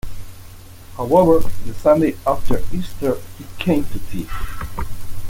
However, 0.97 1.47
the 1.67 1.75
Sunday 1.75 2.15
after 2.25 2.63
Easter 2.73 3.17
he 3.37 3.45
came 3.59 3.85
to 3.85 3.99
tea. 3.99 4.27